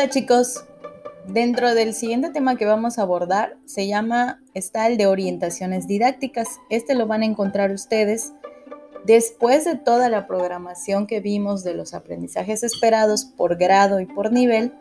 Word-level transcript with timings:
Hola 0.00 0.08
chicos, 0.08 0.64
dentro 1.26 1.74
del 1.74 1.92
siguiente 1.92 2.30
tema 2.30 2.56
que 2.56 2.64
vamos 2.64 2.98
a 2.98 3.02
abordar 3.02 3.58
se 3.66 3.86
llama, 3.86 4.40
está 4.54 4.86
el 4.86 4.96
de 4.96 5.06
orientaciones 5.06 5.86
didácticas. 5.86 6.48
Este 6.70 6.94
lo 6.94 7.06
van 7.06 7.20
a 7.20 7.26
encontrar 7.26 7.70
ustedes 7.70 8.32
después 9.04 9.66
de 9.66 9.76
toda 9.76 10.08
la 10.08 10.26
programación 10.26 11.06
que 11.06 11.20
vimos 11.20 11.64
de 11.64 11.74
los 11.74 11.92
aprendizajes 11.92 12.62
esperados 12.62 13.26
por 13.26 13.58
grado 13.58 14.00
y 14.00 14.06
por 14.06 14.32
nivel. 14.32 14.72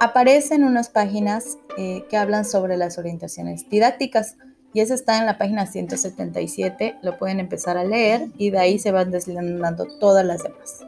Aparecen 0.00 0.64
unas 0.64 0.88
páginas 0.88 1.56
eh, 1.78 2.04
que 2.10 2.16
hablan 2.16 2.44
sobre 2.44 2.76
las 2.76 2.98
orientaciones 2.98 3.68
didácticas 3.68 4.38
y 4.74 4.80
eso 4.80 4.94
está 4.94 5.18
en 5.20 5.26
la 5.26 5.38
página 5.38 5.66
177, 5.66 6.96
lo 7.00 7.16
pueden 7.16 7.38
empezar 7.38 7.78
a 7.78 7.84
leer 7.84 8.26
y 8.38 8.50
de 8.50 8.58
ahí 8.58 8.80
se 8.80 8.90
van 8.90 9.12
deslindando 9.12 9.86
todas 10.00 10.26
las 10.26 10.42
demás. 10.42 10.84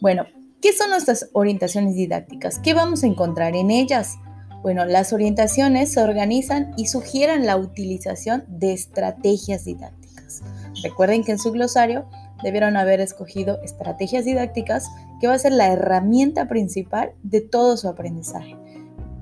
Bueno, 0.00 0.24
¿qué 0.66 0.72
son 0.72 0.90
nuestras 0.90 1.30
orientaciones 1.32 1.94
didácticas? 1.94 2.58
¿Qué 2.58 2.74
vamos 2.74 3.04
a 3.04 3.06
encontrar 3.06 3.54
en 3.54 3.70
ellas? 3.70 4.16
Bueno, 4.62 4.84
las 4.84 5.12
orientaciones 5.12 5.92
se 5.92 6.02
organizan 6.02 6.74
y 6.76 6.86
sugieren 6.88 7.46
la 7.46 7.56
utilización 7.56 8.42
de 8.48 8.72
estrategias 8.72 9.64
didácticas. 9.64 10.42
Recuerden 10.82 11.22
que 11.22 11.30
en 11.30 11.38
su 11.38 11.52
glosario 11.52 12.10
debieron 12.42 12.76
haber 12.76 12.98
escogido 12.98 13.62
estrategias 13.62 14.24
didácticas 14.24 14.88
que 15.20 15.28
va 15.28 15.34
a 15.34 15.38
ser 15.38 15.52
la 15.52 15.72
herramienta 15.72 16.48
principal 16.48 17.12
de 17.22 17.42
todo 17.42 17.76
su 17.76 17.86
aprendizaje 17.86 18.56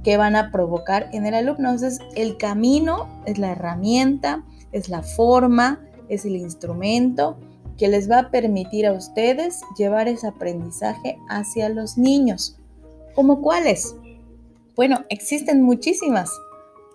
que 0.02 0.16
van 0.16 0.36
a 0.36 0.50
provocar 0.50 1.10
en 1.12 1.26
el 1.26 1.34
alumno. 1.34 1.72
Entonces, 1.72 1.98
el 2.14 2.38
camino 2.38 3.22
es 3.26 3.36
la 3.36 3.52
herramienta, 3.52 4.46
es 4.72 4.88
la 4.88 5.02
forma, 5.02 5.82
es 6.08 6.24
el 6.24 6.36
instrumento 6.36 7.36
que 7.78 7.88
les 7.88 8.10
va 8.10 8.19
a 8.19 8.30
permitir 8.30 8.87
a 8.87 8.92
ustedes 8.92 9.60
llevar 9.76 10.09
ese 10.09 10.29
aprendizaje 10.29 11.18
hacia 11.29 11.68
los 11.68 11.98
niños. 11.98 12.59
¿Cómo 13.15 13.40
cuáles? 13.43 13.96
Bueno, 14.76 15.04
existen 15.09 15.62
muchísimas, 15.62 16.30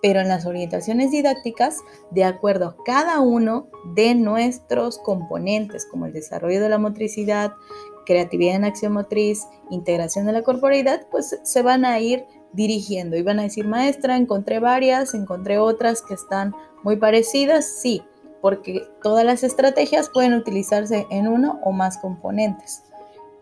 pero 0.02 0.20
en 0.20 0.28
las 0.28 0.46
orientaciones 0.46 1.10
didácticas, 1.10 1.78
de 2.10 2.24
acuerdo 2.24 2.68
a 2.68 2.84
cada 2.84 3.20
uno 3.20 3.68
de 3.94 4.14
nuestros 4.14 4.98
componentes, 4.98 5.86
como 5.86 6.06
el 6.06 6.12
desarrollo 6.12 6.60
de 6.60 6.68
la 6.68 6.78
motricidad, 6.78 7.52
creatividad 8.06 8.56
en 8.56 8.64
acción 8.64 8.92
motriz, 8.92 9.46
integración 9.70 10.26
de 10.26 10.32
la 10.32 10.42
corporalidad, 10.42 11.06
pues 11.10 11.38
se 11.42 11.62
van 11.62 11.84
a 11.84 11.98
ir 12.00 12.24
dirigiendo 12.52 13.16
y 13.16 13.22
van 13.22 13.38
a 13.38 13.44
decir, 13.44 13.66
maestra, 13.66 14.16
encontré 14.16 14.58
varias, 14.58 15.14
encontré 15.14 15.58
otras 15.58 16.02
que 16.02 16.14
están 16.14 16.54
muy 16.82 16.96
parecidas, 16.96 17.64
sí, 17.80 18.02
porque 18.40 18.88
todas 19.02 19.24
las 19.24 19.42
estrategias 19.42 20.08
pueden 20.08 20.34
utilizarse 20.34 21.06
en 21.10 21.28
uno 21.28 21.60
o 21.62 21.72
más 21.72 21.98
componentes. 21.98 22.82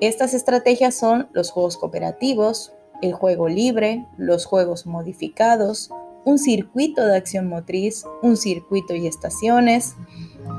Estas 0.01 0.35
estrategias 0.35 0.95
son 0.95 1.29
los 1.33 1.51
juegos 1.51 1.77
cooperativos, 1.77 2.73
el 3.03 3.13
juego 3.13 3.49
libre, 3.49 4.07
los 4.17 4.45
juegos 4.45 4.87
modificados, 4.87 5.91
un 6.25 6.39
circuito 6.39 7.05
de 7.07 7.17
acción 7.17 7.49
motriz, 7.49 8.05
un 8.23 8.37
circuito 8.37 8.95
y 8.95 9.07
estaciones, 9.07 9.95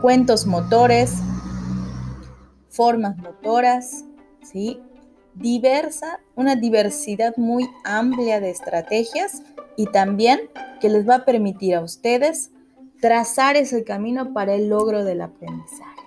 cuentos 0.02 0.46
motores, 0.46 1.14
formas 2.70 3.18
motoras, 3.18 4.04
¿sí? 4.42 4.82
diversa, 5.36 6.20
una 6.36 6.56
diversidad 6.56 7.36
muy 7.38 7.70
amplia 7.84 8.40
de 8.40 8.50
estrategias 8.50 9.44
y 9.78 9.86
también 9.88 10.42
que 10.82 10.90
les 10.90 11.08
va 11.08 11.16
a 11.16 11.26
permitir 11.26 11.76
a 11.76 11.82
ustedes 11.82 12.52
trazar 13.02 13.56
ese 13.56 13.84
camino 13.84 14.34
para 14.34 14.56
el 14.56 14.70
logro 14.70 15.04
del 15.04 15.22
aprendizaje. 15.22 16.00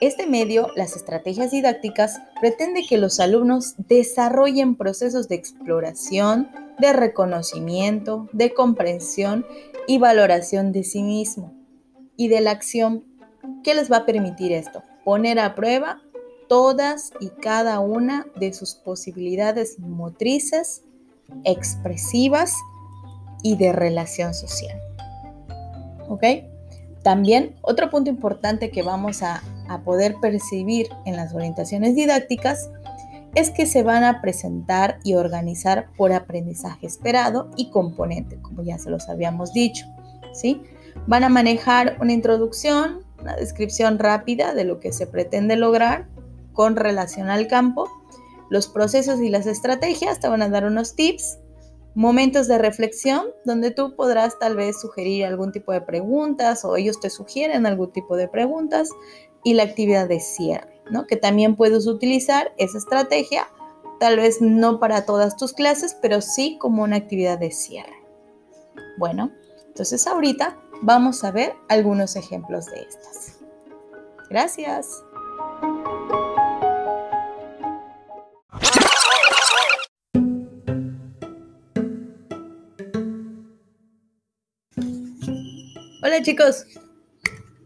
Este 0.00 0.26
medio, 0.26 0.68
las 0.74 0.96
estrategias 0.96 1.52
didácticas, 1.52 2.20
pretende 2.40 2.84
que 2.86 2.98
los 2.98 3.20
alumnos 3.20 3.74
desarrollen 3.88 4.76
procesos 4.76 5.28
de 5.28 5.36
exploración, 5.36 6.50
de 6.78 6.92
reconocimiento, 6.92 8.28
de 8.32 8.52
comprensión 8.52 9.46
y 9.86 9.98
valoración 9.98 10.72
de 10.72 10.82
sí 10.84 11.02
mismo 11.02 11.54
y 12.16 12.28
de 12.28 12.40
la 12.40 12.50
acción. 12.50 13.04
¿Qué 13.62 13.74
les 13.74 13.90
va 13.90 13.98
a 13.98 14.06
permitir 14.06 14.52
esto? 14.52 14.82
Poner 15.04 15.38
a 15.38 15.54
prueba 15.54 16.02
todas 16.48 17.12
y 17.20 17.28
cada 17.28 17.80
una 17.80 18.26
de 18.36 18.52
sus 18.52 18.74
posibilidades 18.74 19.78
motrices, 19.78 20.82
expresivas 21.44 22.54
y 23.42 23.56
de 23.56 23.72
relación 23.72 24.34
social. 24.34 24.83
¿Ok? 26.08 26.24
También 27.02 27.54
otro 27.60 27.90
punto 27.90 28.08
importante 28.08 28.70
que 28.70 28.82
vamos 28.82 29.22
a, 29.22 29.42
poder 29.84 30.16
percibir 30.20 30.88
en 31.06 31.16
las 31.16 31.34
orientaciones 31.34 31.94
didácticas 31.94 32.70
es 33.34 33.50
que 33.50 33.64
se 33.64 33.82
van 33.82 34.04
a 34.04 34.20
presentar 34.20 34.98
y 35.02 35.14
organizar 35.14 35.88
por 35.96 36.12
aprendizaje 36.12 36.86
esperado 36.86 37.50
y 37.56 37.70
componente, 37.70 38.38
como 38.42 38.62
ya 38.62 38.78
se 38.78 38.90
los 38.90 39.08
habíamos 39.08 39.52
dicho. 39.54 39.86
¿sí? 40.34 40.62
Van 41.06 41.24
a 41.24 41.30
manejar 41.30 41.96
una 42.00 42.12
introducción, 42.12 43.00
una 43.20 43.34
descripción 43.36 43.98
rápida 43.98 44.54
de 44.54 44.64
lo 44.64 44.80
que 44.80 44.92
se 44.92 45.06
pretende 45.06 45.56
lograr, 45.56 46.06
con 46.52 46.76
relación 46.76 47.28
al 47.28 47.48
campo. 47.48 47.90
Los 48.50 48.68
procesos 48.68 49.20
y 49.20 49.28
las 49.28 49.46
estrategias 49.46 50.20
te 50.20 50.28
van 50.28 50.42
a 50.42 50.48
dar 50.48 50.64
unos 50.64 50.94
tips, 50.94 51.38
momentos 51.94 52.48
de 52.48 52.58
reflexión 52.58 53.26
donde 53.44 53.70
tú 53.70 53.94
podrás 53.94 54.38
tal 54.38 54.56
vez 54.56 54.80
sugerir 54.80 55.24
algún 55.24 55.52
tipo 55.52 55.72
de 55.72 55.80
preguntas 55.80 56.64
o 56.64 56.76
ellos 56.76 57.00
te 57.00 57.10
sugieren 57.10 57.66
algún 57.66 57.92
tipo 57.92 58.16
de 58.16 58.28
preguntas 58.28 58.90
y 59.44 59.54
la 59.54 59.62
actividad 59.62 60.08
de 60.08 60.20
cierre, 60.20 60.82
¿no? 60.90 61.06
Que 61.06 61.16
también 61.16 61.56
puedes 61.56 61.86
utilizar 61.86 62.52
esa 62.58 62.78
estrategia, 62.78 63.46
tal 64.00 64.16
vez 64.16 64.40
no 64.40 64.80
para 64.80 65.06
todas 65.06 65.36
tus 65.36 65.52
clases, 65.52 65.96
pero 66.02 66.20
sí 66.20 66.58
como 66.58 66.82
una 66.82 66.96
actividad 66.96 67.38
de 67.38 67.52
cierre. 67.52 68.02
Bueno, 68.98 69.30
entonces 69.66 70.06
ahorita 70.06 70.58
vamos 70.82 71.22
a 71.24 71.30
ver 71.30 71.54
algunos 71.68 72.16
ejemplos 72.16 72.66
de 72.66 72.80
estas. 72.80 73.38
Gracias. 74.30 75.03
Hola 86.06 86.20
chicos, 86.20 86.66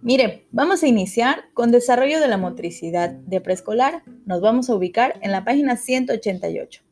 mire, 0.01 0.47
vamos 0.53 0.85
a 0.85 0.87
iniciar 0.87 1.47
con 1.55 1.73
desarrollo 1.73 2.21
de 2.21 2.29
la 2.29 2.37
motricidad 2.37 3.11
de 3.11 3.41
preescolar. 3.41 4.05
Nos 4.27 4.41
vamos 4.41 4.71
a 4.71 4.77
ubicar 4.77 5.19
en 5.23 5.33
la 5.33 5.45
página 5.45 5.77
188 5.77 6.83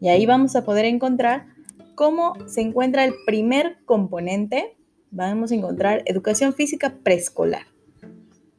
y 0.00 0.08
ahí 0.08 0.26
vamos 0.26 0.56
a 0.56 0.64
poder 0.64 0.86
encontrar 0.86 1.46
cómo 1.94 2.34
se 2.48 2.62
encuentra 2.62 3.04
el 3.04 3.14
primer 3.24 3.76
componente. 3.84 4.76
Vamos 5.12 5.52
a 5.52 5.54
encontrar 5.54 6.02
educación 6.06 6.54
física 6.54 6.96
preescolar 7.04 7.68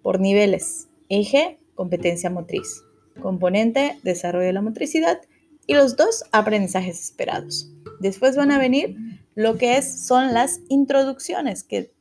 por 0.02 0.22
niveles, 0.22 0.88
eje, 1.10 1.60
competencia 1.76 2.30
motriz, 2.30 2.82
componente, 3.22 4.00
desarrollo 4.04 4.46
de 4.46 4.54
la 4.54 4.62
motricidad 4.62 5.20
y 5.68 5.74
los 5.74 5.98
dos 5.98 6.24
aprendizajes 6.32 6.98
esperados. 7.02 7.74
Después 8.00 8.38
van 8.38 8.52
a 8.52 8.58
venir 8.58 8.96
lo 9.36 9.58
que 9.58 9.76
es, 9.76 10.06
son 10.08 10.34
las 10.34 10.62
introducciones, 10.70 11.66
que 11.66 11.92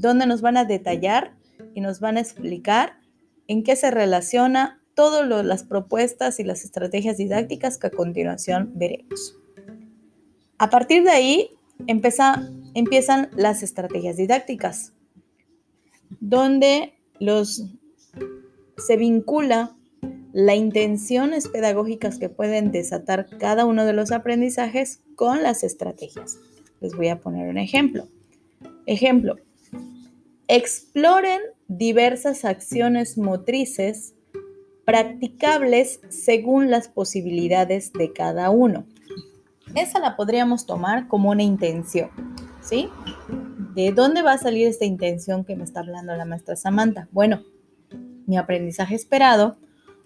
donde 0.00 0.26
nos 0.26 0.40
van 0.40 0.56
a 0.56 0.64
detallar 0.64 1.34
y 1.74 1.80
nos 1.80 2.00
van 2.00 2.16
a 2.16 2.20
explicar 2.20 2.98
en 3.46 3.62
qué 3.62 3.76
se 3.76 3.90
relaciona 3.90 4.80
todas 4.94 5.44
las 5.44 5.64
propuestas 5.64 6.40
y 6.40 6.44
las 6.44 6.64
estrategias 6.64 7.16
didácticas 7.16 7.78
que 7.78 7.88
a 7.88 7.90
continuación 7.90 8.72
veremos. 8.74 9.36
A 10.58 10.70
partir 10.70 11.04
de 11.04 11.10
ahí 11.10 11.50
empiezan 11.86 13.30
las 13.36 13.62
estrategias 13.62 14.16
didácticas, 14.16 14.92
donde 16.20 16.94
los, 17.18 17.64
se 18.76 18.96
vincula 18.96 19.76
las 20.32 20.56
intenciones 20.56 21.48
pedagógicas 21.48 22.18
que 22.18 22.28
pueden 22.28 22.72
desatar 22.72 23.26
cada 23.38 23.64
uno 23.64 23.84
de 23.84 23.92
los 23.92 24.12
aprendizajes 24.12 25.00
con 25.14 25.42
las 25.42 25.64
estrategias. 25.64 26.38
Les 26.80 26.94
voy 26.94 27.08
a 27.08 27.20
poner 27.20 27.48
un 27.48 27.58
ejemplo. 27.58 28.06
Ejemplo, 28.86 29.36
Exploren 30.52 31.38
diversas 31.68 32.44
acciones 32.44 33.16
motrices 33.16 34.16
practicables 34.84 36.00
según 36.08 36.72
las 36.72 36.88
posibilidades 36.88 37.92
de 37.92 38.12
cada 38.12 38.50
uno. 38.50 38.84
Esa 39.76 40.00
la 40.00 40.16
podríamos 40.16 40.66
tomar 40.66 41.06
como 41.06 41.30
una 41.30 41.44
intención, 41.44 42.10
¿sí? 42.60 42.88
¿De 43.76 43.92
dónde 43.92 44.22
va 44.22 44.32
a 44.32 44.38
salir 44.38 44.66
esta 44.66 44.84
intención 44.84 45.44
que 45.44 45.54
me 45.54 45.62
está 45.62 45.78
hablando 45.80 46.16
la 46.16 46.24
maestra 46.24 46.56
Samantha? 46.56 47.06
Bueno, 47.12 47.44
mi 48.26 48.36
aprendizaje 48.36 48.96
esperado, 48.96 49.56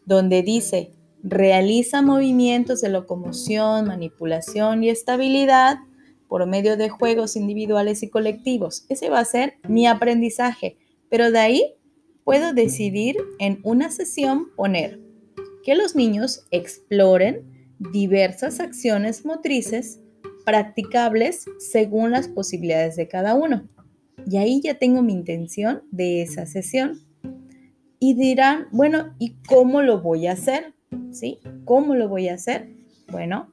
donde 0.05 0.43
dice, 0.43 0.93
realiza 1.23 2.03
movimientos 2.03 2.83
de 2.83 2.91
locomoción, 2.91 3.87
manipulación 3.87 4.85
y 4.85 4.91
estabilidad 4.91 5.79
por 6.35 6.49
medio 6.49 6.77
de 6.77 6.89
juegos 6.89 7.37
individuales 7.37 8.03
y 8.03 8.11
colectivos. 8.11 8.87
Ese 8.89 9.09
va 9.09 9.21
a 9.21 9.25
ser 9.25 9.55
mi 9.69 9.87
aprendizaje, 9.87 10.77
pero 11.09 11.31
de 11.31 11.39
ahí 11.39 11.75
puedo 12.25 12.53
decidir 12.53 13.17
en 13.39 13.61
una 13.63 13.89
sesión 13.93 14.49
poner 14.57 14.99
que 15.63 15.77
los 15.77 15.95
niños 15.95 16.45
exploren 16.51 17.71
diversas 17.79 18.59
acciones 18.59 19.25
motrices 19.25 20.01
practicables 20.45 21.45
según 21.61 22.11
las 22.11 22.27
posibilidades 22.27 22.97
de 22.97 23.07
cada 23.07 23.37
uno. 23.37 23.69
Y 24.29 24.39
ahí 24.39 24.61
ya 24.61 24.75
tengo 24.75 25.03
mi 25.03 25.13
intención 25.13 25.85
de 25.93 26.23
esa 26.23 26.47
sesión. 26.47 26.99
Y 28.01 28.15
dirán, 28.15 28.67
bueno, 28.73 29.15
¿y 29.21 29.37
cómo 29.49 29.83
lo 29.83 30.01
voy 30.01 30.27
a 30.27 30.33
hacer? 30.33 30.75
¿Sí? 31.13 31.39
¿Cómo 31.65 31.95
lo 31.95 32.09
voy 32.09 32.27
a 32.27 32.35
hacer? 32.35 32.75
Bueno, 33.09 33.53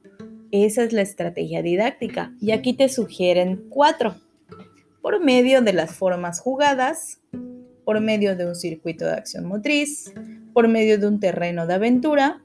esa 0.52 0.84
es 0.84 0.92
la 0.92 1.02
estrategia 1.02 1.62
didáctica. 1.62 2.32
Y 2.40 2.52
aquí 2.52 2.74
te 2.74 2.88
sugieren 2.88 3.64
cuatro. 3.70 4.16
Por 5.00 5.24
medio 5.24 5.62
de 5.62 5.72
las 5.72 5.96
formas 5.96 6.40
jugadas, 6.40 7.20
por 7.84 8.00
medio 8.00 8.36
de 8.36 8.46
un 8.46 8.54
circuito 8.54 9.04
de 9.06 9.14
acción 9.14 9.46
motriz, 9.46 10.12
por 10.52 10.68
medio 10.68 10.98
de 10.98 11.08
un 11.08 11.18
terreno 11.18 11.66
de 11.66 11.74
aventura 11.74 12.42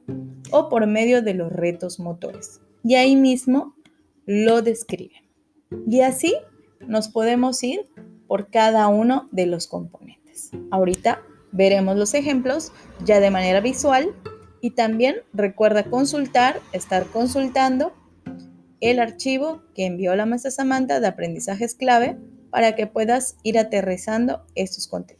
o 0.51 0.69
por 0.69 0.87
medio 0.87 1.21
de 1.21 1.33
los 1.33 1.51
retos 1.51 1.99
motores. 1.99 2.61
Y 2.83 2.95
ahí 2.95 3.15
mismo 3.15 3.75
lo 4.25 4.61
describen. 4.61 5.23
Y 5.87 6.01
así 6.01 6.33
nos 6.87 7.09
podemos 7.09 7.61
ir 7.63 7.87
por 8.27 8.49
cada 8.49 8.87
uno 8.87 9.27
de 9.31 9.45
los 9.45 9.67
componentes. 9.67 10.51
Ahorita 10.71 11.21
veremos 11.51 11.97
los 11.97 12.13
ejemplos 12.13 12.71
ya 13.03 13.19
de 13.19 13.31
manera 13.31 13.59
visual 13.59 14.13
y 14.61 14.71
también 14.71 15.17
recuerda 15.33 15.83
consultar, 15.83 16.59
estar 16.71 17.05
consultando 17.07 17.93
el 18.79 18.99
archivo 18.99 19.63
que 19.73 19.85
envió 19.85 20.15
la 20.15 20.25
maestra 20.25 20.51
Samantha 20.51 20.99
de 20.99 21.07
aprendizajes 21.07 21.75
clave 21.75 22.17
para 22.49 22.75
que 22.75 22.87
puedas 22.87 23.37
ir 23.43 23.57
aterrizando 23.57 24.45
estos 24.55 24.87
contenidos. 24.87 25.16